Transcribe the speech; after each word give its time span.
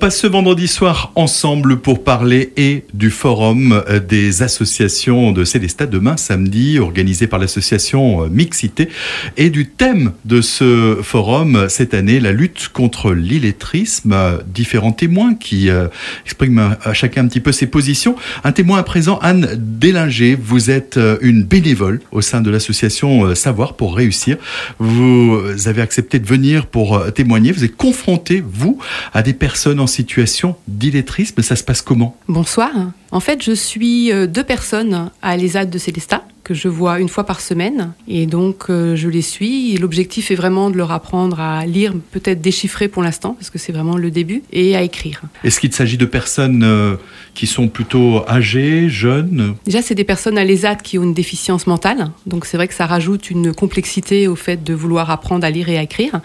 passe 0.00 0.20
ce 0.20 0.26
vendredi 0.26 0.66
soir 0.66 1.12
ensemble 1.14 1.78
pour 1.78 2.02
parler 2.02 2.54
et 2.56 2.84
du 2.94 3.10
forum 3.10 3.84
euh, 3.86 4.00
des 4.00 4.42
associations 4.42 5.30
de 5.30 5.44
Célestat 5.44 5.84
demain 5.84 6.16
samedi 6.16 6.78
organisé 6.78 7.26
par 7.26 7.38
l'association 7.38 8.24
euh, 8.24 8.28
Mixité. 8.30 8.88
Et 9.36 9.50
du 9.50 9.66
thème 9.66 10.12
de 10.24 10.40
ce 10.40 10.96
forum 11.02 11.66
cette 11.68 11.92
année 11.92 12.18
la 12.18 12.32
lutte 12.32 12.70
contre 12.72 13.12
l'illettrisme. 13.12 14.16
Différents 14.46 14.92
témoins 14.92 15.34
qui 15.34 15.68
euh, 15.68 15.88
expriment 16.24 16.76
à 16.82 16.94
chacun 16.94 17.24
un 17.24 17.28
petit 17.28 17.40
peu 17.40 17.52
ses 17.52 17.66
positions. 17.66 18.16
Un 18.42 18.52
témoin 18.52 18.78
à 18.78 18.82
présent 18.82 19.18
Anne 19.18 19.50
Délinger. 19.54 20.34
Vous 20.40 20.70
êtes 20.70 20.98
une 21.20 21.42
bénévole 21.42 22.00
au 22.10 22.22
sein 22.22 22.40
de 22.40 22.50
l'association 22.50 23.34
Savoir 23.34 23.74
pour 23.74 23.94
réussir. 23.94 24.38
Vous 24.78 25.38
avez 25.66 25.82
accepté 25.82 26.18
de 26.18 26.26
venir 26.26 26.64
pour 26.64 27.12
témoigner. 27.12 27.52
Vous 27.52 27.64
êtes 27.64 27.76
confronté 27.76 28.42
vous 28.50 28.78
à 29.12 29.22
des 29.22 29.34
personnes 29.34 29.78
en 29.78 29.89
situation 29.90 30.56
d'illettrisme. 30.68 31.42
Ça 31.42 31.56
se 31.56 31.64
passe 31.64 31.82
comment? 31.82 32.16
Bonsoir. 32.28 32.70
En 33.10 33.20
fait, 33.20 33.42
je 33.42 33.52
suis 33.52 34.12
euh, 34.12 34.26
deux 34.26 34.44
personnes 34.44 35.10
à 35.22 35.36
l'ESAD 35.36 35.68
de 35.68 35.78
Célestat 35.78 36.24
que 36.50 36.54
je 36.56 36.66
vois 36.66 36.98
une 36.98 37.08
fois 37.08 37.22
par 37.22 37.40
semaine. 37.40 37.92
Et 38.08 38.26
donc, 38.26 38.70
euh, 38.70 38.96
je 38.96 39.08
les 39.08 39.22
suis. 39.22 39.76
L'objectif 39.76 40.32
est 40.32 40.34
vraiment 40.34 40.68
de 40.68 40.76
leur 40.76 40.90
apprendre 40.90 41.38
à 41.38 41.64
lire, 41.64 41.94
peut-être 42.10 42.40
déchiffrer 42.40 42.88
pour 42.88 43.04
l'instant, 43.04 43.34
parce 43.34 43.50
que 43.50 43.58
c'est 43.60 43.70
vraiment 43.70 43.96
le 43.96 44.10
début, 44.10 44.42
et 44.52 44.74
à 44.74 44.82
écrire. 44.82 45.22
Est-ce 45.44 45.60
qu'il 45.60 45.72
s'agit 45.72 45.96
de 45.96 46.06
personnes 46.06 46.64
euh, 46.64 46.96
qui 47.34 47.46
sont 47.46 47.68
plutôt 47.68 48.28
âgées, 48.28 48.88
jeunes? 48.88 49.54
Déjà, 49.64 49.80
c'est 49.80 49.94
des 49.94 50.02
personnes 50.02 50.38
à 50.38 50.44
l'ESAT 50.44 50.74
qui 50.74 50.98
ont 50.98 51.04
une 51.04 51.14
déficience 51.14 51.68
mentale. 51.68 52.10
Donc, 52.26 52.46
c'est 52.46 52.56
vrai 52.56 52.66
que 52.66 52.74
ça 52.74 52.86
rajoute 52.86 53.30
une 53.30 53.54
complexité 53.54 54.26
au 54.26 54.34
fait 54.34 54.64
de 54.64 54.74
vouloir 54.74 55.08
apprendre 55.12 55.46
à 55.46 55.50
lire 55.50 55.68
et 55.68 55.78
à 55.78 55.84
écrire. 55.84 56.20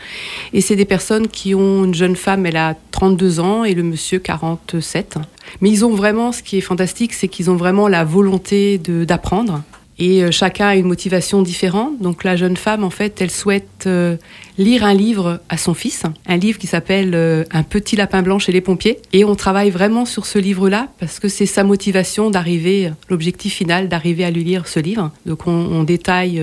Et 0.54 0.62
c'est 0.62 0.76
des 0.76 0.86
personnes 0.86 1.28
qui 1.28 1.54
ont 1.54 1.86
une 1.86 1.94
jeune 1.94 2.16
femme, 2.16 2.48
elle 2.48 2.58
a 2.58 2.76
32 2.90 3.40
ans, 3.40 3.64
et 3.64 3.76
le 3.76 3.84
monsieur 3.84 4.18
47. 4.18 5.20
Mais 5.62 5.70
ils 5.70 5.86
ont 5.86 5.94
vraiment, 5.94 6.32
ce 6.32 6.42
qui 6.42 6.58
est 6.58 6.62
fantastique, 6.62 7.14
c'est 7.14 7.28
qu'ils 7.28 7.52
ont 7.52 7.58
vraiment 7.58 7.88
la 7.88 8.04
volonté 8.04 8.80
d'apprendre. 8.80 9.62
Et 9.98 10.24
euh, 10.24 10.32
chacun 10.32 10.68
a 10.68 10.76
une 10.76 10.88
motivation 10.88 11.42
différente. 11.42 12.00
Donc 12.00 12.24
la 12.24 12.36
jeune 12.36 12.58
femme, 12.58 12.84
en 12.84 12.90
fait, 12.90 13.22
elle 13.22 13.32
souhaite 13.32 13.68
euh, 13.88 14.18
lire 14.58 14.84
un 14.84 14.94
livre 14.94 15.42
à 15.50 15.58
son 15.58 15.74
fils, 15.74 16.04
un 16.28 16.38
livre 16.38 16.58
qui 16.58 16.68
s'appelle 16.68 17.12
euh, 17.14 17.44
Un 17.52 17.64
petit 17.64 17.96
lapin 17.96 18.22
blanc 18.22 18.40
chez 18.40 18.52
les 18.52 18.62
pompiers. 18.62 19.00
Et 19.14 19.26
on 19.26 19.36
travaille 19.36 19.70
vraiment 19.70 20.06
sur 20.06 20.26
ce 20.26 20.40
livre-là 20.40 20.90
parce 21.00 21.20
que 21.20 21.28
c'est 21.28 21.46
sa 21.46 21.64
motivation 21.64 22.30
d'arriver, 22.30 22.92
l'objectif 23.10 23.54
final, 23.54 23.90
d'arriver 23.90 24.24
à 24.26 24.32
lui 24.32 24.44
lire 24.44 24.68
ce 24.68 24.80
livre. 24.80 25.12
Donc 25.26 25.48
on, 25.48 25.84
détaille 25.84 26.42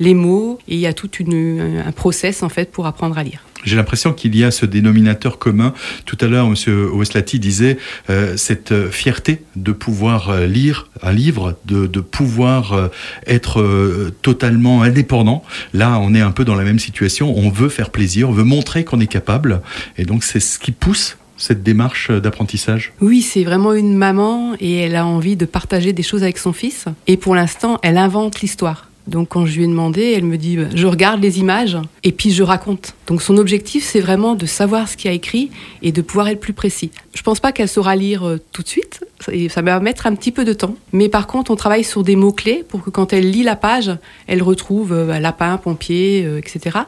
les 0.00 0.14
mots 0.14 0.58
et 0.66 0.74
il 0.74 0.80
y 0.80 0.86
a 0.86 0.92
tout 0.92 1.10
un 1.20 1.92
process 1.92 2.42
en 2.42 2.48
fait 2.48 2.70
pour 2.70 2.86
apprendre 2.86 3.18
à 3.18 3.22
lire. 3.22 3.42
J'ai 3.64 3.76
l'impression 3.76 4.12
qu'il 4.12 4.36
y 4.36 4.44
a 4.44 4.50
ce 4.50 4.66
dénominateur 4.66 5.38
commun. 5.38 5.74
Tout 6.06 6.16
à 6.20 6.26
l'heure, 6.26 6.46
M. 6.46 6.54
Oslati 6.94 7.38
disait 7.38 7.78
euh, 8.08 8.36
cette 8.36 8.72
euh, 8.72 8.90
fierté 8.90 9.42
de 9.56 9.72
pouvoir 9.72 10.30
euh, 10.30 10.46
lire 10.46 10.88
un 11.02 11.12
livre, 11.12 11.58
de, 11.66 11.86
de 11.86 12.00
pouvoir 12.00 12.90
être 13.26 14.10
totalement 14.22 14.82
indépendant. 14.82 15.44
Là, 15.72 15.98
on 16.00 16.14
est 16.14 16.20
un 16.20 16.32
peu 16.32 16.44
dans 16.44 16.54
la 16.54 16.64
même 16.64 16.77
situation. 16.78 17.36
On 17.36 17.50
veut 17.50 17.68
faire 17.68 17.90
plaisir, 17.90 18.28
on 18.28 18.32
veut 18.32 18.44
montrer 18.44 18.84
qu'on 18.84 19.00
est 19.00 19.06
capable. 19.06 19.62
Et 19.96 20.04
donc, 20.04 20.24
c'est 20.24 20.40
ce 20.40 20.58
qui 20.58 20.72
pousse 20.72 21.16
cette 21.36 21.62
démarche 21.62 22.10
d'apprentissage 22.10 22.92
Oui, 23.00 23.22
c'est 23.22 23.44
vraiment 23.44 23.72
une 23.72 23.96
maman 23.96 24.54
et 24.60 24.78
elle 24.78 24.96
a 24.96 25.06
envie 25.06 25.36
de 25.36 25.46
partager 25.46 25.92
des 25.92 26.02
choses 26.02 26.22
avec 26.22 26.36
son 26.36 26.52
fils. 26.52 26.86
Et 27.06 27.16
pour 27.16 27.34
l'instant, 27.34 27.78
elle 27.82 27.96
invente 27.96 28.40
l'histoire. 28.40 28.87
Donc 29.08 29.28
quand 29.28 29.46
je 29.46 29.56
lui 29.56 29.64
ai 29.64 29.66
demandé, 29.66 30.12
elle 30.16 30.24
me 30.24 30.36
dit 30.36 30.58
je 30.74 30.86
regarde 30.86 31.22
les 31.22 31.40
images 31.40 31.78
et 32.04 32.12
puis 32.12 32.30
je 32.30 32.42
raconte. 32.42 32.94
Donc 33.06 33.22
son 33.22 33.36
objectif 33.38 33.84
c'est 33.84 34.00
vraiment 34.00 34.34
de 34.34 34.46
savoir 34.46 34.88
ce 34.88 34.96
qu'il 34.96 35.10
a 35.10 35.14
écrit 35.14 35.50
et 35.82 35.92
de 35.92 36.02
pouvoir 36.02 36.28
être 36.28 36.40
plus 36.40 36.52
précis. 36.52 36.90
Je 37.14 37.22
pense 37.22 37.40
pas 37.40 37.52
qu'elle 37.52 37.68
saura 37.68 37.96
lire 37.96 38.26
euh, 38.26 38.38
tout 38.52 38.62
de 38.62 38.68
suite, 38.68 39.00
ça 39.48 39.62
va 39.62 39.80
mettre 39.80 40.06
un 40.06 40.14
petit 40.14 40.32
peu 40.32 40.44
de 40.44 40.52
temps. 40.52 40.76
Mais 40.92 41.08
par 41.08 41.26
contre, 41.26 41.50
on 41.50 41.56
travaille 41.56 41.84
sur 41.84 42.02
des 42.02 42.16
mots 42.16 42.32
clés 42.32 42.64
pour 42.68 42.82
que 42.82 42.90
quand 42.90 43.12
elle 43.12 43.30
lit 43.30 43.42
la 43.42 43.56
page, 43.56 43.90
elle 44.26 44.42
retrouve 44.42 44.92
euh, 44.92 45.18
lapin, 45.18 45.56
pompier, 45.56 46.24
euh, 46.24 46.38
etc. 46.38 46.78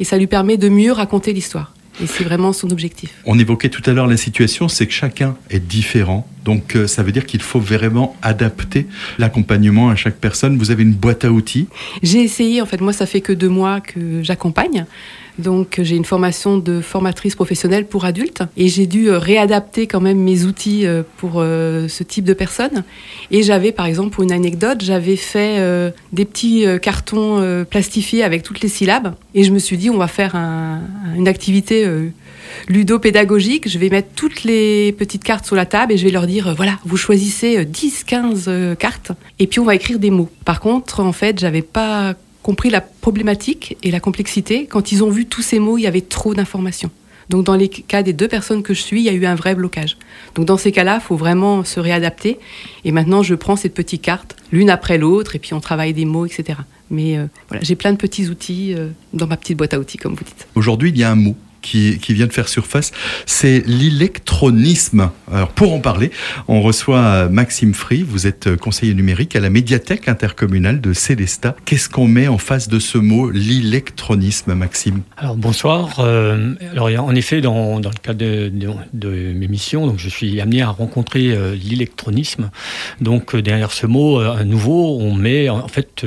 Et 0.00 0.04
ça 0.04 0.18
lui 0.18 0.26
permet 0.26 0.56
de 0.56 0.68
mieux 0.68 0.92
raconter 0.92 1.32
l'histoire. 1.32 1.72
Et 2.02 2.06
c'est 2.06 2.24
vraiment 2.24 2.52
son 2.52 2.70
objectif. 2.70 3.10
On 3.24 3.38
évoquait 3.38 3.68
tout 3.70 3.82
à 3.86 3.92
l'heure 3.92 4.06
la 4.06 4.16
situation, 4.16 4.68
c'est 4.68 4.86
que 4.86 4.92
chacun 4.92 5.36
est 5.50 5.58
différent. 5.58 6.28
Donc 6.44 6.76
euh, 6.76 6.86
ça 6.86 7.02
veut 7.02 7.12
dire 7.12 7.26
qu'il 7.26 7.42
faut 7.42 7.60
vraiment 7.60 8.16
adapter 8.22 8.86
l'accompagnement 9.18 9.90
à 9.90 9.96
chaque 9.96 10.16
personne. 10.16 10.56
Vous 10.58 10.70
avez 10.70 10.82
une 10.82 10.94
boîte 10.94 11.24
à 11.24 11.30
outils? 11.30 11.66
J'ai 12.02 12.22
essayé, 12.22 12.62
en 12.62 12.66
fait, 12.66 12.80
moi 12.80 12.92
ça 12.92 13.06
fait 13.06 13.20
que 13.20 13.32
deux 13.32 13.48
mois 13.48 13.80
que 13.80 14.22
j'accompagne. 14.22 14.86
Donc 15.38 15.78
j'ai 15.82 15.94
une 15.94 16.04
formation 16.04 16.58
de 16.58 16.80
formatrice 16.80 17.36
professionnelle 17.36 17.86
pour 17.86 18.04
adultes 18.04 18.42
et 18.56 18.68
j'ai 18.68 18.86
dû 18.86 19.08
euh, 19.08 19.18
réadapter 19.18 19.86
quand 19.86 20.00
même 20.00 20.18
mes 20.18 20.44
outils 20.44 20.84
euh, 20.84 21.02
pour 21.18 21.34
euh, 21.36 21.86
ce 21.86 22.02
type 22.02 22.24
de 22.24 22.34
personnes. 22.34 22.82
Et 23.30 23.44
j'avais 23.44 23.70
par 23.70 23.86
exemple, 23.86 24.10
pour 24.10 24.24
une 24.24 24.32
anecdote, 24.32 24.82
j'avais 24.82 25.16
fait 25.16 25.38
des 26.12 26.24
petits 26.24 26.64
cartons 26.80 27.64
plastifiés 27.68 28.24
avec 28.24 28.42
toutes 28.42 28.60
les 28.60 28.68
syllabes 28.68 29.14
et 29.34 29.44
je 29.44 29.52
me 29.52 29.58
suis 29.58 29.76
dit 29.76 29.90
on 29.90 29.98
va 29.98 30.08
faire 30.08 30.34
une 30.34 31.28
activité 31.28 31.86
ludo-pédagogique. 32.68 33.68
Je 33.68 33.78
vais 33.78 33.90
mettre 33.90 34.08
toutes 34.14 34.44
les 34.44 34.92
petites 34.92 35.24
cartes 35.24 35.44
sur 35.44 35.56
la 35.56 35.66
table 35.66 35.92
et 35.92 35.96
je 35.96 36.04
vais 36.04 36.10
leur 36.10 36.26
dire 36.26 36.54
voilà, 36.56 36.78
vous 36.84 36.96
choisissez 36.96 37.64
10, 37.64 38.04
15 38.04 38.50
cartes 38.78 39.12
et 39.38 39.46
puis 39.46 39.60
on 39.60 39.64
va 39.64 39.74
écrire 39.74 39.98
des 39.98 40.10
mots. 40.10 40.30
Par 40.44 40.60
contre, 40.60 41.00
en 41.00 41.12
fait, 41.12 41.38
j'avais 41.38 41.62
pas 41.62 42.14
compris 42.48 42.70
la 42.70 42.80
problématique 42.80 43.76
et 43.82 43.90
la 43.90 44.00
complexité. 44.00 44.64
Quand 44.64 44.90
ils 44.90 45.04
ont 45.04 45.10
vu 45.10 45.26
tous 45.26 45.42
ces 45.42 45.58
mots, 45.58 45.76
il 45.76 45.82
y 45.82 45.86
avait 45.86 46.00
trop 46.00 46.32
d'informations. 46.32 46.90
Donc 47.28 47.44
dans 47.44 47.54
les 47.54 47.68
cas 47.68 48.02
des 48.02 48.14
deux 48.14 48.26
personnes 48.26 48.62
que 48.62 48.72
je 48.72 48.80
suis, 48.80 49.00
il 49.00 49.04
y 49.04 49.10
a 49.10 49.12
eu 49.12 49.26
un 49.26 49.34
vrai 49.34 49.54
blocage. 49.54 49.98
Donc 50.34 50.46
dans 50.46 50.56
ces 50.56 50.72
cas-là, 50.72 50.94
il 50.98 51.04
faut 51.04 51.16
vraiment 51.16 51.62
se 51.62 51.78
réadapter. 51.78 52.38
Et 52.86 52.90
maintenant, 52.90 53.22
je 53.22 53.34
prends 53.34 53.56
cette 53.56 53.74
petite 53.74 54.00
carte, 54.00 54.34
l'une 54.50 54.70
après 54.70 54.96
l'autre, 54.96 55.36
et 55.36 55.38
puis 55.38 55.52
on 55.52 55.60
travaille 55.60 55.92
des 55.92 56.06
mots, 56.06 56.24
etc. 56.24 56.60
Mais 56.90 57.18
euh, 57.18 57.26
voilà, 57.50 57.62
j'ai 57.62 57.76
plein 57.76 57.92
de 57.92 57.98
petits 57.98 58.28
outils 58.28 58.72
euh, 58.72 58.88
dans 59.12 59.26
ma 59.26 59.36
petite 59.36 59.58
boîte 59.58 59.74
à 59.74 59.78
outils, 59.78 59.98
comme 59.98 60.14
vous 60.14 60.24
dites. 60.24 60.48
Aujourd'hui, 60.54 60.88
il 60.88 60.96
y 60.96 61.04
a 61.04 61.10
un 61.10 61.16
mot 61.16 61.36
qui, 61.68 62.14
vient 62.14 62.26
de 62.26 62.32
faire 62.32 62.48
surface, 62.48 62.92
c'est 63.26 63.62
l'électronisme. 63.66 65.10
Alors 65.32 65.50
pour 65.50 65.72
en 65.74 65.80
parler, 65.80 66.10
on 66.48 66.62
reçoit 66.62 67.28
Maxime 67.28 67.74
Free, 67.74 68.02
vous 68.02 68.26
êtes 68.26 68.56
conseiller 68.56 68.94
numérique 68.94 69.36
à 69.36 69.40
la 69.40 69.50
médiathèque 69.50 70.08
intercommunale 70.08 70.80
de 70.80 70.92
Célestat. 70.92 71.56
Qu'est-ce 71.64 71.88
qu'on 71.88 72.06
met 72.06 72.28
en 72.28 72.38
face 72.38 72.68
de 72.68 72.78
ce 72.78 72.98
mot, 72.98 73.30
l'électronisme, 73.30 74.54
Maxime? 74.54 75.02
Alors 75.16 75.36
bonsoir. 75.36 76.00
Euh, 76.00 76.54
alors 76.72 76.88
en 77.04 77.14
effet, 77.14 77.40
dans, 77.40 77.80
dans 77.80 77.90
le 77.90 77.96
cadre 78.02 78.18
de, 78.18 78.50
de, 78.92 79.32
mes 79.32 79.48
missions, 79.48 79.86
donc 79.86 79.98
je 79.98 80.08
suis 80.08 80.40
amené 80.40 80.62
à 80.62 80.70
rencontrer 80.70 81.32
euh, 81.32 81.54
l'électronisme. 81.54 82.50
Donc 83.00 83.34
euh, 83.34 83.42
derrière 83.42 83.72
ce 83.72 83.86
mot 83.86 84.18
à 84.18 84.44
nouveau, 84.44 84.98
on 85.00 85.14
met 85.14 85.48
en 85.48 85.68
fait 85.68 86.06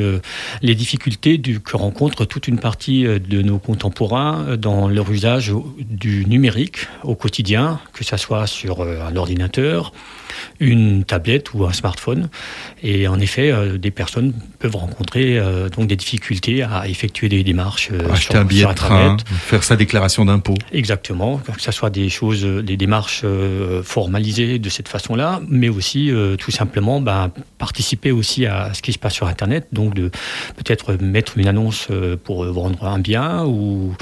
les 0.61 0.75
difficultés 0.75 1.39
que 1.39 1.77
rencontre 1.77 2.25
toute 2.25 2.47
une 2.47 2.59
partie 2.59 3.03
de 3.03 3.41
nos 3.41 3.57
contemporains 3.57 4.57
dans 4.57 4.87
leur 4.87 5.11
usage 5.11 5.50
du 5.79 6.25
numérique 6.25 6.87
au 7.03 7.15
quotidien, 7.15 7.79
que 7.93 8.03
ce 8.03 8.17
soit 8.17 8.47
sur 8.47 8.81
euh, 8.81 9.05
un 9.05 9.15
ordinateur, 9.15 9.91
une 10.59 11.03
tablette 11.03 11.53
ou 11.53 11.65
un 11.65 11.73
smartphone. 11.73 12.29
Et 12.83 13.07
en 13.07 13.19
effet, 13.19 13.51
euh, 13.51 13.77
des 13.77 13.91
personnes 13.91 14.33
peuvent 14.59 14.75
rencontrer 14.75 15.37
euh, 15.37 15.69
donc 15.69 15.87
des 15.87 15.95
difficultés 15.95 16.63
à 16.63 16.87
effectuer 16.87 17.29
des 17.29 17.43
démarches. 17.43 17.89
Acheter 18.11 18.37
un 18.37 18.45
billet 18.45 18.65
de 18.65 18.73
train, 18.73 19.17
faire 19.25 19.63
sa 19.63 19.75
déclaration 19.75 20.25
d'impôt. 20.25 20.55
Exactement, 20.71 21.37
que 21.37 21.61
ce 21.61 21.71
soit 21.71 21.89
des 21.89 22.09
choses, 22.09 22.43
des 22.43 22.77
démarches 22.77 23.23
formalisées 23.83 24.59
de 24.59 24.69
cette 24.69 24.87
façon-là, 24.87 25.41
mais 25.47 25.69
aussi 25.69 26.11
tout 26.39 26.51
simplement 26.51 27.01
ben, 27.01 27.31
participer 27.57 28.11
aussi 28.11 28.45
à 28.45 28.73
ce 28.73 28.81
qui 28.81 28.93
se 28.93 28.99
passe 28.99 29.13
sur 29.13 29.27
Internet, 29.27 29.67
donc 29.71 29.93
de 29.93 30.09
peut-être 30.55 30.95
mettre 31.01 31.37
une 31.37 31.47
annonce 31.47 31.87
pour 32.23 32.45
vendre 32.45 32.85
un 32.85 32.99
bien 32.99 33.43
ou, 33.45 33.95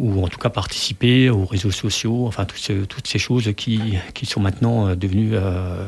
ou 0.00 0.24
en 0.24 0.28
tout 0.28 0.38
cas 0.38 0.48
participer 0.48 1.30
aux 1.30 1.44
réseaux 1.44 1.70
sociaux, 1.70 2.26
enfin 2.26 2.44
toutes, 2.44 3.06
ces 3.06 3.18
choses 3.18 3.52
qui, 3.56 3.80
qui 4.14 4.26
sont 4.26 4.40
maintenant 4.40 4.88
euh, 4.88 4.94
devenues 4.94 5.30
euh, 5.34 5.84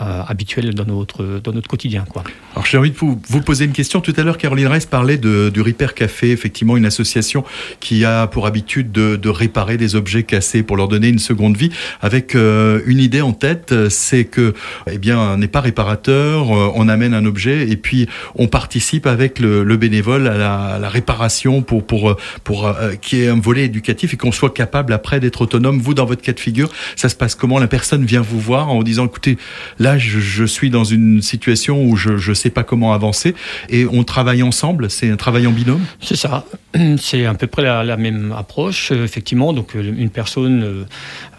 euh, 0.00 0.22
habituelles 0.26 0.74
dans 0.74 0.84
notre, 0.84 1.40
dans 1.42 1.52
notre 1.52 1.68
quotidien. 1.68 2.04
Alors 2.52 2.66
j'ai 2.66 2.78
envie 2.78 2.90
de 2.90 2.96
vous, 2.96 3.20
vous, 3.28 3.40
poser 3.40 3.64
une 3.64 3.72
question. 3.72 4.00
Tout 4.00 4.14
à 4.16 4.22
l'heure, 4.22 4.38
Caroline 4.38 4.66
Reiss 4.66 4.86
parlait 4.86 5.18
du 5.18 5.60
Repair 5.60 5.94
Café, 5.94 6.30
effectivement 6.30 6.76
une 6.76 6.86
association 6.86 7.44
qui 7.80 8.04
a 8.04 8.26
pour 8.26 8.46
habitude 8.46 8.92
de, 8.92 9.28
réparer 9.30 9.76
des 9.76 9.94
objets 9.94 10.24
cassés 10.24 10.62
pour 10.62 10.76
leur 10.76 10.88
donner 10.88 11.08
une 11.08 11.20
seconde 11.20 11.56
vie, 11.56 11.70
avec 12.00 12.34
une 12.34 12.98
idée 12.98 13.20
en 13.20 13.32
tête, 13.32 13.72
c'est 13.88 14.24
que 14.24 14.54
eh 14.90 14.98
bien, 14.98 15.36
n'est 15.36 15.48
pas 15.48 15.60
réparateur, 15.60 16.50
on 16.50 16.88
amène 16.88 17.14
un 17.14 17.24
objet 17.24 17.68
et 17.68 17.76
puis 17.76 18.08
on 18.34 18.48
participe 18.48 19.06
avec 19.06 19.38
le, 19.38 19.62
le 19.62 19.76
bénévole 19.76 20.26
à 20.26 20.78
la, 20.78 20.88
réparation 20.88 21.62
pour, 21.62 21.86
pour, 21.86 22.16
pour 22.42 22.74
qui 23.00 23.22
est 23.22 23.29
un 23.30 23.40
volet 23.40 23.64
éducatif 23.64 24.14
et 24.14 24.16
qu'on 24.16 24.32
soit 24.32 24.52
capable 24.52 24.92
après 24.92 25.20
d'être 25.20 25.42
autonome. 25.42 25.80
Vous, 25.80 25.94
dans 25.94 26.04
votre 26.04 26.22
cas 26.22 26.32
de 26.32 26.40
figure, 26.40 26.70
ça 26.96 27.08
se 27.08 27.14
passe 27.14 27.34
comment? 27.34 27.58
La 27.58 27.68
personne 27.68 28.04
vient 28.04 28.20
vous 28.20 28.40
voir 28.40 28.68
en 28.68 28.76
vous 28.76 28.84
disant, 28.84 29.06
écoutez, 29.06 29.38
là, 29.78 29.98
je, 29.98 30.44
suis 30.44 30.70
dans 30.70 30.84
une 30.84 31.22
situation 31.22 31.84
où 31.84 31.96
je 31.96 32.30
ne 32.30 32.34
sais 32.34 32.50
pas 32.50 32.64
comment 32.64 32.92
avancer 32.92 33.34
et 33.68 33.86
on 33.86 34.04
travaille 34.04 34.42
ensemble? 34.42 34.90
C'est 34.90 35.10
un 35.10 35.16
travail 35.16 35.46
en 35.46 35.52
binôme? 35.52 35.82
C'est 36.00 36.16
ça. 36.16 36.44
C'est 36.98 37.26
à 37.26 37.34
peu 37.34 37.46
près 37.46 37.62
la, 37.62 37.96
même 37.96 38.32
approche, 38.36 38.92
euh, 38.92 39.04
effectivement. 39.04 39.52
Donc, 39.52 39.74
euh, 39.74 39.82
une 39.82 40.10
personne 40.10 40.86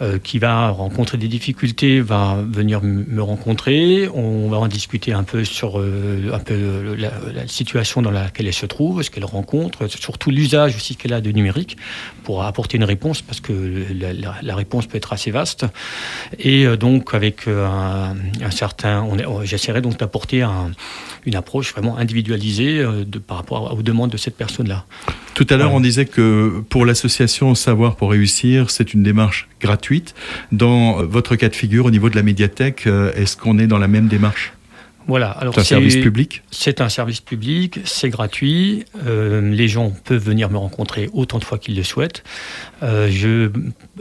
euh, 0.00 0.18
qui 0.18 0.38
va 0.38 0.68
rencontrer 0.68 1.18
des 1.18 1.28
difficultés 1.28 2.00
va 2.00 2.38
venir 2.46 2.80
me 2.82 3.22
rencontrer. 3.22 4.08
On 4.14 4.48
va 4.48 4.58
en 4.58 4.68
discuter 4.68 5.12
un 5.12 5.22
peu 5.22 5.44
sur 5.44 5.78
un 5.78 6.38
peu 6.38 6.94
la, 6.96 7.10
la, 7.34 7.46
situation 7.46 8.02
dans 8.02 8.10
laquelle 8.10 8.46
elle 8.46 8.52
se 8.52 8.66
trouve, 8.66 9.02
ce 9.02 9.10
qu'elle 9.10 9.24
rencontre, 9.24 9.86
surtout 9.88 10.30
l'usage 10.30 10.76
aussi 10.76 10.96
qu'elle 10.96 11.12
a 11.12 11.20
de 11.20 11.30
numérique 11.30 11.76
pour 12.24 12.44
apporter 12.44 12.76
une 12.76 12.84
réponse, 12.84 13.22
parce 13.22 13.40
que 13.40 13.52
la, 14.42 14.54
réponse 14.54 14.86
peut 14.86 14.96
être 14.96 15.12
assez 15.12 15.30
vaste. 15.30 15.66
Et 16.38 16.66
donc, 16.76 17.14
avec 17.14 17.48
un, 17.48 18.14
certain, 18.50 19.06
j'essaierai 19.44 19.80
donc 19.80 19.98
d'apporter 19.98 20.46
une 21.26 21.34
approche 21.34 21.72
vraiment 21.72 21.96
individualisée 21.96 22.84
de, 23.06 23.18
par 23.18 23.38
rapport 23.38 23.76
aux 23.76 23.82
demandes 23.82 24.10
de 24.10 24.16
cette 24.16 24.36
personne-là. 24.36 24.84
Tout 25.34 25.46
à 25.50 25.56
l'heure, 25.56 25.72
on 25.72 25.80
disait 25.80 26.06
que 26.06 26.62
pour 26.68 26.84
l'association 26.86 27.54
Savoir 27.54 27.96
pour 27.96 28.10
réussir, 28.10 28.70
c'est 28.70 28.94
une 28.94 29.02
démarche 29.02 29.48
gratuite. 29.60 30.14
Dans 30.50 31.02
votre 31.04 31.36
cas 31.36 31.48
de 31.48 31.54
figure, 31.54 31.86
au 31.86 31.90
niveau 31.90 32.10
de 32.10 32.16
la 32.16 32.22
médiathèque, 32.22 32.86
euh, 32.86 33.12
est-ce 33.14 33.36
qu'on 33.36 33.58
est 33.58 33.66
dans 33.66 33.78
la 33.78 33.88
même 33.88 34.08
démarche? 34.08 34.52
Voilà. 35.06 35.30
Alors 35.30 35.54
c'est 35.54 35.60
un 35.60 35.64
service 35.64 35.96
public 35.96 36.42
C'est 36.50 36.80
un 36.80 36.88
service 36.88 37.20
public, 37.20 37.80
c'est 37.84 38.10
gratuit. 38.10 38.84
Euh, 39.06 39.40
les 39.50 39.68
gens 39.68 39.92
peuvent 40.04 40.22
venir 40.22 40.50
me 40.50 40.58
rencontrer 40.58 41.10
autant 41.12 41.38
de 41.38 41.44
fois 41.44 41.58
qu'ils 41.58 41.76
le 41.76 41.82
souhaitent. 41.82 42.22
Euh, 42.82 43.08
je, 43.10 43.50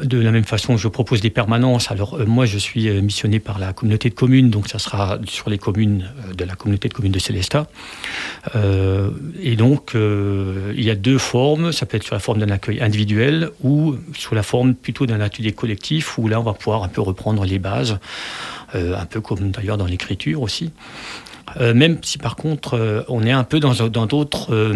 de 0.01 0.19
la 0.19 0.31
même 0.31 0.43
façon, 0.43 0.77
je 0.77 0.87
propose 0.87 1.21
des 1.21 1.29
permanences. 1.29 1.91
Alors 1.91 2.15
euh, 2.15 2.25
moi, 2.25 2.45
je 2.45 2.57
suis 2.57 2.89
missionné 3.01 3.39
par 3.39 3.59
la 3.59 3.73
communauté 3.73 4.09
de 4.09 4.15
communes, 4.15 4.49
donc 4.49 4.67
ça 4.67 4.79
sera 4.79 5.19
sur 5.27 5.49
les 5.49 5.57
communes 5.57 6.09
de 6.37 6.45
la 6.45 6.55
communauté 6.55 6.89
de 6.89 6.93
communes 6.93 7.11
de 7.11 7.19
Célestat. 7.19 7.67
et 8.55 9.55
donc, 9.55 9.93
il 9.95 10.83
y 10.83 10.89
a 10.89 10.95
deux 10.95 11.17
formes. 11.17 11.71
Ça 11.71 11.85
peut 11.85 11.97
être 11.97 12.03
sur 12.03 12.15
la 12.15 12.19
forme 12.19 12.39
d'un 12.39 12.49
accueil 12.49 12.81
individuel 12.81 13.49
ou 13.63 13.95
sous 14.17 14.35
la 14.35 14.43
forme 14.43 14.75
plutôt 14.75 15.05
d'un 15.05 15.21
atelier 15.21 15.51
collectif 15.51 16.17
où 16.17 16.27
là, 16.27 16.39
on 16.39 16.43
va 16.43 16.53
pouvoir 16.53 16.83
un 16.83 16.87
peu 16.87 17.01
reprendre 17.01 17.45
les 17.45 17.59
bases. 17.59 17.99
Euh, 18.75 18.95
un 18.97 19.05
peu 19.05 19.19
comme 19.19 19.51
d'ailleurs 19.51 19.77
dans 19.77 19.85
l'écriture 19.85 20.41
aussi. 20.41 20.71
Euh, 21.59 21.73
même 21.73 21.97
si 22.01 22.17
par 22.17 22.37
contre 22.37 22.75
euh, 22.75 23.01
on 23.09 23.25
est 23.25 23.31
un 23.31 23.43
peu 23.43 23.59
dans 23.59 23.73
d'autres 24.05 24.73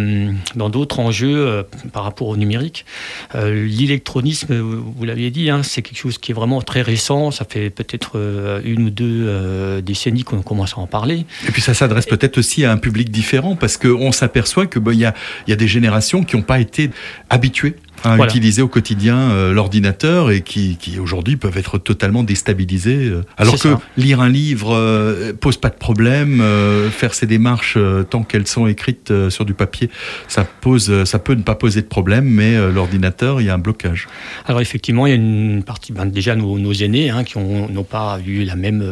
dans 0.56 0.70
d'autres 0.70 1.00
enjeux 1.00 1.66
par 1.94 2.04
rapport 2.04 2.28
au 2.28 2.36
numérique. 2.36 2.86
L'électronisme, 3.34 4.56
vous 4.56 5.06
l'aviez 5.06 5.32
dit, 5.32 5.50
hein, 5.50 5.64
c'est 5.64 5.82
quelque 5.82 5.98
chose 5.98 6.18
qui 6.18 6.32
est 6.32 6.36
vraiment 6.36 6.62
très 6.62 6.82
récent. 6.82 7.32
Ça 7.32 7.46
fait 7.46 7.70
peut-être 7.70 8.18
une 8.66 8.84
ou 8.84 8.90
deux 8.90 9.82
décennies 9.82 10.24
qu'on 10.24 10.42
commence 10.42 10.74
à 10.74 10.80
en 10.80 10.88
parler. 10.88 11.26
Et 11.48 11.52
puis 11.52 11.62
ça 11.62 11.74
s'adresse 11.74 12.06
peut-être 12.06 12.38
aussi 12.38 12.66
à 12.66 12.72
un 12.72 12.78
public 12.78 13.10
différent 13.12 13.56
parce 13.56 13.78
qu'on 13.78 14.12
s'aperçoit 14.12 14.68
que 14.68 14.80
il 14.92 15.00
y, 15.00 15.08
y 15.48 15.54
a 15.54 15.56
des 15.56 15.68
générations 15.68 16.24
qui 16.24 16.36
n'ont 16.36 16.44
pas 16.44 16.60
été 16.60 16.92
habituées 17.30 17.76
à 18.06 18.24
utiliser 18.24 18.62
au 18.62 18.68
quotidien 18.68 19.18
euh, 19.18 19.54
l'ordinateur 19.54 20.32
et 20.32 20.42
qui, 20.42 20.78
qui 20.78 21.00
aujourd'hui 21.00 21.38
peuvent 21.38 21.58
être 21.58 21.78
totalement 21.78 22.24
déstabilisés. 22.24 23.08
Euh. 23.08 23.24
alors 23.38 23.60
que 23.60 23.70
lire 23.98 24.22
un 24.22 24.30
livre 24.30 24.76
euh, 24.76 25.34
pose 25.34 25.58
pas 25.58 25.70
de 25.70 25.76
problème, 25.76 26.44
faire 26.92 27.14
ces 27.14 27.26
démarches 27.26 27.78
tant 28.10 28.24
qu'elles 28.24 28.48
sont 28.48 28.68
écrites 28.68 29.12
sur 29.30 29.46
du 29.46 29.54
papier, 29.54 29.90
ça 30.28 30.44
pose, 30.44 31.04
ça 31.04 31.20
peut 31.20 31.34
ne 31.34 31.42
pas 31.42 31.56
poser 31.56 31.82
de 31.82 31.88
problème, 31.88 32.26
mais 32.26 32.56
l'ordinateur, 32.72 33.42
il 33.42 33.48
y 33.48 33.50
a 33.50 33.54
un 33.54 33.60
blocage. 33.60 34.08
Alors 34.46 34.62
effectivement, 34.62 35.08
il 35.08 35.10
y 35.10 35.14
a 35.14 35.16
une 35.16 35.64
partie, 35.64 35.92
ben, 35.92 36.06
déjà 36.06 36.36
nos, 36.36 36.60
nos 36.60 36.74
aînés, 36.74 37.10
hein, 37.10 37.24
qui 37.24 37.38
n'ont 37.40 37.84
pas 37.84 38.20
eu 38.26 38.44
la 38.44 38.56
même 38.56 38.84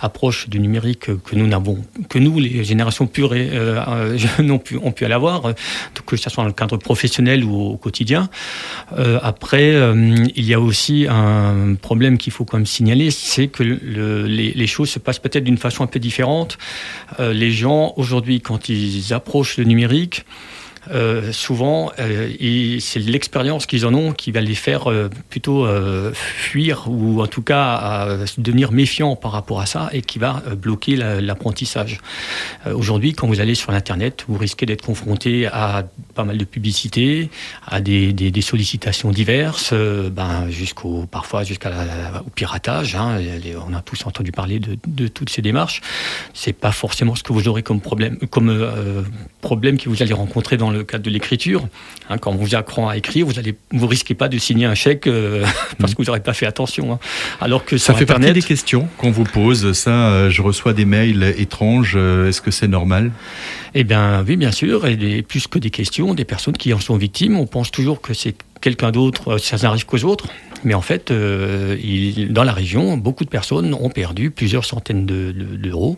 approche 0.00 0.48
du 0.48 0.60
numérique 0.60 1.06
que 1.22 1.36
nous 1.36 1.46
n'avons, 1.46 1.78
que 2.08 2.18
nous, 2.18 2.38
les 2.38 2.64
générations 2.64 3.06
pures 3.06 3.34
et 3.34 3.50
non 4.42 4.58
pu, 4.58 4.76
ont 4.76 4.92
pu 4.92 5.06
l'avoir, 5.06 5.54
que 6.06 6.16
ce 6.16 6.30
soit 6.30 6.42
dans 6.42 6.48
le 6.48 6.54
cadre 6.54 6.76
professionnel 6.76 7.44
ou 7.44 7.72
au 7.72 7.76
quotidien. 7.76 8.28
Euh, 8.96 9.18
après, 9.22 9.74
euh, 9.74 10.26
il 10.34 10.44
y 10.44 10.54
a 10.54 10.60
aussi 10.60 11.06
un 11.08 11.74
problème 11.74 12.18
qu'il 12.18 12.32
faut 12.32 12.44
quand 12.44 12.56
même 12.56 12.66
signaler, 12.66 13.10
c'est 13.10 13.48
que 13.48 13.62
les, 13.62 14.66
choses 14.66 14.90
se 14.90 14.98
passent 14.98 15.18
peut-être 15.18 15.44
d'une 15.44 15.58
façon 15.58 15.84
un 15.84 15.86
peu 15.86 15.98
différente. 15.98 16.58
Euh, 17.20 17.32
les 17.32 17.50
gens, 17.50 17.92
aujourd'hui, 17.96 18.40
quand 18.40 18.68
ils 18.68 19.12
approchent 19.12 19.56
le 19.58 19.64
numérique, 19.64 20.24
euh, 20.90 21.32
souvent, 21.32 21.90
euh, 21.98 22.30
c'est 22.80 23.00
l'expérience 23.00 23.66
qu'ils 23.66 23.86
en 23.86 23.94
ont 23.94 24.12
qui 24.12 24.30
va 24.30 24.40
les 24.40 24.54
faire 24.54 24.90
euh, 24.90 25.08
plutôt 25.28 25.66
fuir 26.12 26.84
ou 26.88 27.20
en 27.22 27.26
tout 27.26 27.42
cas 27.42 28.08
devenir 28.38 28.72
méfiants 28.72 29.16
par 29.16 29.32
rapport 29.32 29.60
à 29.60 29.66
ça 29.66 29.88
et 29.92 30.02
qui 30.02 30.18
va 30.18 30.42
bloquer 30.56 30.96
l'apprentissage. 30.96 31.98
Aujourd'hui, 32.72 33.12
quand 33.12 33.26
vous 33.26 33.40
allez 33.40 33.54
sur 33.54 33.72
l'Internet, 33.72 34.24
vous 34.28 34.38
risquez 34.38 34.66
d'être 34.66 34.84
confronté 34.84 35.46
à 35.46 35.84
pas 36.14 36.24
mal 36.24 36.38
de 36.38 36.44
publicités, 36.44 37.30
à 37.66 37.80
des, 37.80 38.40
sollicitations 38.40 39.10
diverses, 39.10 39.72
ben, 39.72 40.48
jusqu'au 40.48 41.06
parfois 41.10 41.44
jusqu'au 41.44 41.68
piratage. 42.34 42.94
Hein. 42.94 43.18
on 43.68 43.74
a 43.74 43.80
tous 43.80 44.06
entendu 44.06 44.32
parler 44.32 44.58
de, 44.58 44.78
de 44.86 45.08
toutes 45.08 45.30
ces 45.30 45.42
démarches. 45.42 45.80
C'est 46.34 46.52
pas 46.52 46.72
forcément 46.72 47.14
ce 47.14 47.22
que 47.22 47.32
vous 47.32 47.48
aurez 47.48 47.62
comme 47.62 47.80
problème, 47.80 48.18
comme 48.30 48.66
problème 49.40 49.78
que 49.78 49.88
vous 49.88 50.02
allez 50.02 50.14
rencontrer 50.14 50.56
dans 50.56 50.70
le 50.70 50.77
le 50.78 50.84
cadre 50.84 51.04
de 51.04 51.10
l'écriture. 51.10 51.68
Hein, 52.08 52.18
quand 52.18 52.32
on 52.32 52.36
vous 52.36 52.54
apprend 52.54 52.88
à 52.88 52.96
écrire, 52.96 53.26
vous 53.26 53.38
allez, 53.38 53.54
vous 53.72 53.86
risquez 53.86 54.14
pas 54.14 54.28
de 54.28 54.38
signer 54.38 54.66
un 54.66 54.74
chèque 54.74 55.06
euh, 55.06 55.44
parce 55.78 55.94
que 55.94 55.98
vous 55.98 56.06
n'aurez 56.06 56.20
pas 56.20 56.32
fait 56.32 56.46
attention. 56.46 56.92
Hein. 56.92 56.98
Alors 57.40 57.64
que 57.64 57.76
ça 57.76 57.94
fait 57.94 58.06
partie 58.06 58.32
des 58.32 58.42
questions 58.42 58.88
qu'on 58.96 59.10
vous 59.10 59.24
pose. 59.24 59.72
Ça, 59.72 59.90
euh, 59.90 60.30
je 60.30 60.42
reçois 60.42 60.72
des 60.72 60.84
mails 60.84 61.34
étranges. 61.36 61.94
Euh, 61.96 62.28
est-ce 62.28 62.40
que 62.40 62.50
c'est 62.50 62.68
normal? 62.68 63.10
Eh 63.74 63.84
bien, 63.84 64.24
oui, 64.26 64.36
bien 64.36 64.52
sûr. 64.52 64.86
Et 64.86 65.22
plus 65.22 65.46
que 65.46 65.58
des 65.58 65.70
questions, 65.70 66.14
des 66.14 66.24
personnes 66.24 66.56
qui 66.56 66.72
en 66.72 66.80
sont 66.80 66.96
victimes, 66.96 67.38
on 67.38 67.46
pense 67.46 67.70
toujours 67.70 68.00
que 68.00 68.14
c'est 68.14 68.34
quelqu'un 68.60 68.90
d'autre, 68.90 69.38
ça 69.38 69.56
n'arrive 69.56 69.86
qu'aux 69.86 70.04
autres. 70.04 70.28
Mais 70.64 70.74
en 70.74 70.80
fait, 70.80 71.10
euh, 71.10 71.76
il, 71.82 72.32
dans 72.32 72.44
la 72.44 72.52
région, 72.52 72.96
beaucoup 72.96 73.24
de 73.24 73.28
personnes 73.28 73.74
ont 73.74 73.90
perdu 73.90 74.30
plusieurs 74.30 74.64
centaines 74.64 75.06
d'euros, 75.06 75.96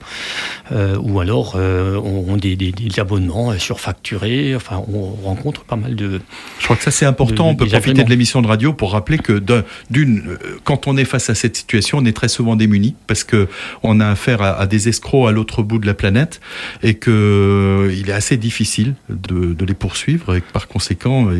de, 0.70 0.76
euh, 0.76 0.96
ou 1.00 1.20
alors 1.20 1.54
euh, 1.56 1.96
ont, 1.96 2.36
des, 2.36 2.56
des, 2.56 2.72
des, 2.72 3.00
abonnements 3.00 3.58
surfacturés. 3.58 4.54
Enfin, 4.54 4.82
on 4.92 5.10
rencontre 5.24 5.64
pas 5.64 5.76
mal 5.76 5.94
de. 5.96 6.20
Je 6.58 6.64
crois 6.64 6.76
que 6.76 6.82
ça 6.82 6.90
c'est 6.90 7.06
important. 7.06 7.48
on 7.48 7.54
peut 7.54 7.66
profiter 7.66 8.04
de 8.04 8.10
l'émission 8.10 8.42
de 8.42 8.46
radio 8.46 8.72
pour 8.72 8.92
rappeler 8.92 9.18
que 9.18 9.42
d'une, 9.90 10.38
quand 10.64 10.86
on 10.86 10.96
est 10.96 11.04
face 11.04 11.30
à 11.30 11.34
cette 11.34 11.56
situation, 11.56 11.98
on 11.98 12.04
est 12.04 12.16
très 12.16 12.28
souvent 12.28 12.56
démuni 12.56 12.94
parce 13.06 13.24
que 13.24 13.48
on 13.82 14.00
a 14.00 14.08
affaire 14.08 14.42
à, 14.42 14.58
à 14.58 14.66
des 14.66 14.88
escrocs 14.88 15.28
à 15.28 15.32
l'autre 15.32 15.62
bout 15.62 15.78
de 15.78 15.86
la 15.86 15.94
planète 15.94 16.40
et 16.82 16.94
que 16.94 17.92
il 17.96 18.10
est 18.10 18.14
assez 18.14 18.36
difficile 18.36 18.94
de, 19.08 19.54
de 19.54 19.64
les 19.64 19.74
poursuivre 19.74 20.36
et 20.36 20.40
que 20.40 20.52
par 20.52 20.68
conséquent 20.68 21.30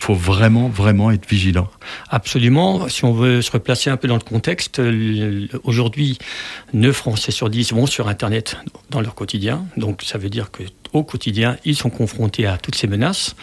il 0.00 0.04
faut 0.04 0.14
vraiment, 0.14 0.68
vraiment 0.68 1.10
être 1.10 1.26
vigilant. 1.28 1.68
Absolument. 2.10 2.43
Si 2.88 3.04
on 3.04 3.12
veut 3.12 3.42
se 3.42 3.50
replacer 3.50 3.90
un 3.90 3.96
peu 3.96 4.08
dans 4.08 4.16
le 4.16 4.20
contexte, 4.20 4.80
aujourd'hui, 5.62 6.18
9 6.72 6.94
Français 6.94 7.32
sur 7.32 7.50
10 7.50 7.72
vont 7.72 7.86
sur 7.86 8.08
Internet 8.08 8.56
dans 8.90 9.00
leur 9.00 9.14
quotidien. 9.14 9.64
Donc 9.76 10.02
ça 10.02 10.18
veut 10.18 10.30
dire 10.30 10.50
qu'au 10.50 11.02
quotidien, 11.02 11.56
ils 11.64 11.76
sont 11.76 11.90
confrontés 11.90 12.46
à 12.46 12.58
toutes 12.58 12.74
ces 12.74 12.86
menaces. 12.86 13.36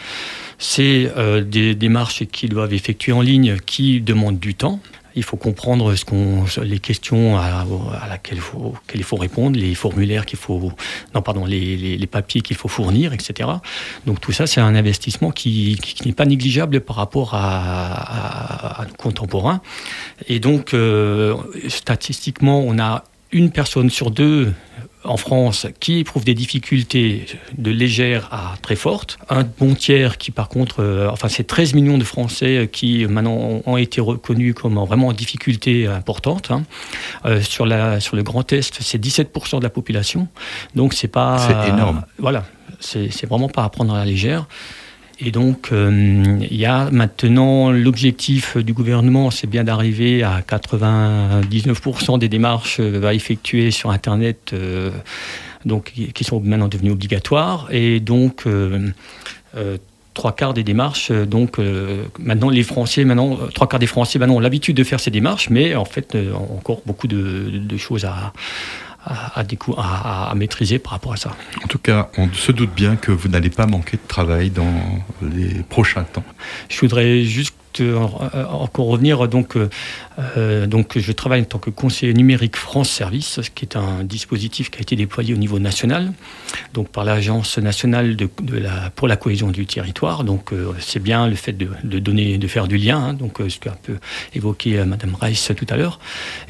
C'est 0.58 1.10
euh, 1.16 1.42
des 1.42 1.74
démarches 1.74 2.24
qu'ils 2.26 2.50
doivent 2.50 2.72
effectuer 2.72 3.12
en 3.12 3.20
ligne 3.20 3.56
qui 3.66 4.00
demandent 4.00 4.38
du 4.38 4.54
temps. 4.54 4.80
Il 5.16 5.22
faut 5.22 5.36
comprendre 5.36 5.94
ce 5.94 6.04
qu'on, 6.04 6.44
les 6.62 6.78
questions 6.78 7.36
à, 7.36 7.64
laquelle 8.08 8.38
il 8.94 9.02
faut, 9.04 9.16
répondre, 9.16 9.58
les 9.58 9.74
formulaires 9.74 10.26
qu'il 10.26 10.38
faut, 10.38 10.72
non 11.14 11.22
pardon, 11.22 11.44
les, 11.44 11.76
les, 11.76 12.06
papiers 12.06 12.40
qu'il 12.40 12.56
faut 12.56 12.68
fournir, 12.68 13.12
etc. 13.12 13.48
Donc 14.06 14.20
tout 14.20 14.32
ça, 14.32 14.46
c'est 14.46 14.60
un 14.60 14.74
investissement 14.74 15.30
qui, 15.30 15.78
n'est 16.04 16.12
pas 16.12 16.26
négligeable 16.26 16.80
par 16.80 16.96
rapport 16.96 17.34
à, 17.34 17.92
à, 17.92 18.82
à 18.82 18.86
contemporain. 18.86 19.60
Et 20.28 20.40
donc 20.40 20.74
euh, 20.74 21.36
statistiquement, 21.68 22.60
on 22.60 22.78
a 22.78 23.04
une 23.32 23.50
personne 23.50 23.90
sur 23.90 24.10
deux 24.10 24.52
en 25.04 25.16
France 25.16 25.66
qui 25.80 25.98
éprouve 25.98 26.24
des 26.24 26.34
difficultés 26.34 27.26
de 27.56 27.70
légères 27.70 28.28
à 28.30 28.54
très 28.62 28.76
fortes. 28.76 29.18
Un 29.28 29.44
bon 29.44 29.74
tiers 29.74 30.18
qui, 30.18 30.30
par 30.30 30.48
contre, 30.48 30.80
euh, 30.80 31.08
enfin, 31.10 31.28
c'est 31.28 31.44
13 31.44 31.74
millions 31.74 31.98
de 31.98 32.04
Français 32.04 32.68
qui 32.72 33.06
maintenant 33.06 33.62
ont 33.64 33.76
été 33.76 34.00
reconnus 34.00 34.54
comme 34.54 34.74
vraiment 34.74 35.08
en 35.08 35.12
difficulté 35.12 35.86
importante. 35.86 36.50
Hein. 36.50 36.62
Euh, 37.24 37.40
sur, 37.40 37.66
la, 37.66 38.00
sur 38.00 38.16
le 38.16 38.22
Grand 38.22 38.52
Est, 38.52 38.78
c'est 38.80 39.02
17% 39.02 39.58
de 39.58 39.62
la 39.62 39.70
population. 39.70 40.28
Donc, 40.74 40.94
c'est 40.94 41.08
pas. 41.08 41.38
C'est 41.38 41.68
énorme. 41.68 42.04
Voilà. 42.18 42.44
C'est 42.80 43.26
vraiment 43.26 43.48
pas 43.48 43.64
à 43.64 43.68
prendre 43.68 43.94
à 43.94 43.98
la 43.98 44.04
légère. 44.04 44.46
Et 45.24 45.30
donc, 45.30 45.68
euh, 45.70 46.36
il 46.40 46.56
y 46.56 46.66
a 46.66 46.90
maintenant 46.90 47.70
l'objectif 47.70 48.56
du 48.56 48.72
gouvernement, 48.72 49.30
c'est 49.30 49.46
bien 49.46 49.62
d'arriver 49.62 50.24
à 50.24 50.40
99% 50.40 52.18
des 52.18 52.28
démarches 52.28 52.78
euh, 52.80 53.04
à 53.04 53.14
effectuer 53.14 53.70
sur 53.70 53.90
Internet, 53.90 54.50
euh, 54.52 54.90
donc 55.64 55.92
qui 56.12 56.24
sont 56.24 56.40
maintenant 56.40 56.66
devenues 56.66 56.90
obligatoires. 56.90 57.68
Et 57.70 58.00
donc, 58.00 58.46
trois 60.14 60.32
quarts 60.32 60.54
des 60.54 60.64
démarches. 60.64 61.12
Donc 61.12 61.58
maintenant, 62.18 62.50
les 62.50 62.64
Français, 62.64 63.04
maintenant 63.04 63.38
trois 63.54 63.68
quarts 63.68 63.78
des 63.78 63.86
Français, 63.86 64.18
maintenant 64.18 64.34
ont 64.34 64.40
l'habitude 64.40 64.76
de 64.76 64.82
faire 64.82 64.98
ces 64.98 65.12
démarches, 65.12 65.50
mais 65.50 65.76
en 65.76 65.84
fait, 65.84 66.18
encore 66.56 66.82
beaucoup 66.84 67.06
de, 67.06 67.76
choses 67.76 68.04
à, 68.04 68.32
à, 69.04 69.40
à, 69.40 70.30
à, 70.30 70.34
maîtriser 70.34 70.78
par 70.78 70.92
rapport 70.92 71.12
à 71.12 71.16
ça. 71.16 71.32
En 71.64 71.66
tout 71.66 71.78
cas, 71.78 72.10
on 72.18 72.32
se 72.32 72.52
doute 72.52 72.72
bien 72.74 72.96
que 72.96 73.12
vous 73.12 73.28
n'allez 73.28 73.50
pas 73.50 73.66
manquer 73.66 73.96
de 73.96 74.06
travail 74.06 74.50
dans 74.50 74.72
les 75.22 75.62
prochains 75.64 76.04
temps. 76.04 76.24
Je 76.68 76.80
voudrais 76.80 77.22
juste 77.22 77.54
encore 77.80 78.86
revenir 78.86 79.28
donc 79.28 79.56
euh, 80.36 80.66
donc, 80.66 80.98
je 80.98 81.12
travaille 81.12 81.42
en 81.42 81.44
tant 81.44 81.58
que 81.58 81.70
conseiller 81.70 82.12
numérique 82.14 82.56
France 82.56 82.90
Service, 82.90 83.40
qui 83.54 83.64
est 83.64 83.76
un 83.76 84.04
dispositif 84.04 84.70
qui 84.70 84.78
a 84.78 84.82
été 84.82 84.96
déployé 84.96 85.34
au 85.34 85.36
niveau 85.36 85.58
national, 85.58 86.12
donc 86.74 86.88
par 86.88 87.04
l'Agence 87.04 87.58
nationale 87.58 88.16
de, 88.16 88.28
la, 88.50 88.90
pour 88.90 89.08
la 89.08 89.16
cohésion 89.16 89.50
du 89.50 89.66
territoire. 89.66 90.24
Donc, 90.24 90.52
euh, 90.52 90.72
c'est 90.80 91.02
bien 91.02 91.28
le 91.28 91.34
fait 91.34 91.52
de, 91.52 91.98
donner, 91.98 92.38
de 92.38 92.46
faire 92.46 92.68
du 92.68 92.76
lien, 92.76 92.98
hein, 92.98 93.14
donc 93.14 93.40
euh, 93.40 93.48
ce 93.48 93.58
qu'a 93.58 93.72
un 93.72 93.78
peu 93.82 93.96
évoqué 94.34 94.84
Madame 94.84 95.16
Rice 95.20 95.52
tout 95.56 95.66
à 95.68 95.76
l'heure. 95.76 95.98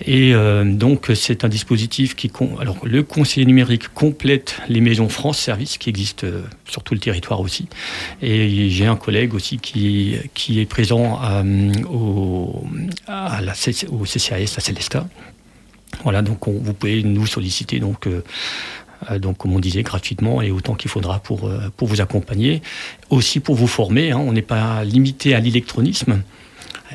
Et 0.05 0.33
donc, 0.64 1.11
c'est 1.14 1.45
un 1.45 1.49
dispositif 1.49 2.14
qui, 2.14 2.31
alors, 2.61 2.79
le 2.85 3.02
conseiller 3.02 3.47
numérique 3.47 3.88
complète 3.88 4.57
les 4.69 4.81
maisons 4.81 5.09
France 5.09 5.38
Service 5.38 5.79
qui 5.79 5.88
existent 5.88 6.26
sur 6.69 6.83
tout 6.83 6.95
le 6.95 7.00
territoire 7.00 7.41
aussi. 7.41 7.69
Et 8.23 8.71
j'ai 8.71 8.87
un 8.87 8.97
collègue 8.97 9.35
aussi 9.35 9.59
qui, 9.59 10.17
qui 10.35 10.61
est 10.61 10.67
présent 10.67 11.12
la 13.09 13.52
au 13.90 14.04
CCAS 14.04 14.54
à 14.57 14.61
Célestat. 14.61 15.07
Voilà, 16.02 16.23
donc 16.23 16.49
vous 16.49 16.73
pouvez 16.75 17.02
nous 17.02 17.26
solliciter 17.26 17.78
donc, 17.78 18.07
euh, 18.07 18.25
euh, 19.11 19.19
donc 19.19 19.38
comme 19.38 19.54
on 19.54 19.61
disait 19.61 19.83
gratuitement 19.83 20.42
et 20.42 20.50
autant 20.50 20.75
qu'il 20.75 20.90
faudra 20.90 21.21
pour, 21.21 21.47
euh, 21.47 21.69
pour 21.76 21.87
vous 21.88 22.00
accompagner, 22.00 22.62
aussi 23.11 23.40
pour 23.40 23.54
vous 23.54 23.66
former. 23.66 24.12
Hein. 24.12 24.19
on 24.19 24.33
n'est 24.33 24.42
pas 24.42 24.85
limité 24.85 25.35
à 25.35 25.40
l'électronisme 25.40 26.23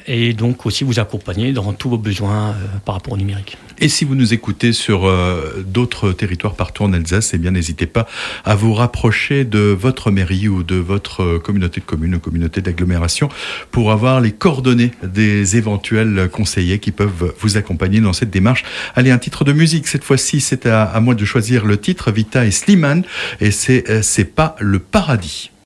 et 0.05 0.33
donc 0.33 0.65
aussi 0.65 0.83
vous 0.83 0.99
accompagner 0.99 1.53
dans 1.53 1.73
tous 1.73 1.89
vos 1.89 1.97
besoins 1.97 2.55
par 2.85 2.95
rapport 2.95 3.13
au 3.13 3.17
numérique. 3.17 3.57
Et 3.79 3.89
si 3.89 4.05
vous 4.05 4.15
nous 4.15 4.33
écoutez 4.33 4.73
sur 4.73 5.05
euh, 5.05 5.63
d'autres 5.65 6.11
territoires 6.11 6.55
partout 6.55 6.83
en 6.83 6.93
Alsace, 6.93 7.31
eh 7.33 7.37
bien 7.37 7.51
n'hésitez 7.51 7.85
pas 7.85 8.07
à 8.43 8.55
vous 8.55 8.73
rapprocher 8.73 9.45
de 9.45 9.59
votre 9.59 10.09
mairie 10.09 10.47
ou 10.47 10.63
de 10.63 10.75
votre 10.75 11.21
euh, 11.21 11.39
communauté 11.39 11.79
de 11.79 11.85
communes 11.85 12.15
ou 12.15 12.19
communauté 12.19 12.61
d'agglomération 12.61 13.29
pour 13.69 13.91
avoir 13.91 14.19
les 14.19 14.31
coordonnées 14.31 14.91
des 15.03 15.57
éventuels 15.57 16.29
conseillers 16.31 16.79
qui 16.79 16.91
peuvent 16.91 17.33
vous 17.39 17.57
accompagner 17.57 17.99
dans 18.01 18.13
cette 18.13 18.31
démarche. 18.31 18.63
Allez, 18.95 19.11
un 19.11 19.19
titre 19.19 19.43
de 19.43 19.53
musique 19.53 19.87
cette 19.87 20.03
fois-ci, 20.03 20.41
c'est 20.41 20.65
à, 20.65 20.99
moi 20.99 21.13
de 21.13 21.25
choisir 21.25 21.65
le 21.65 21.77
titre 21.77 22.11
Vita 22.11 22.45
et 22.45 22.51
Slimane 22.51 23.03
et 23.39 23.51
c'est 23.51 23.89
euh, 23.89 24.01
c'est 24.01 24.25
pas 24.25 24.55
le 24.59 24.79
paradis. 24.79 25.51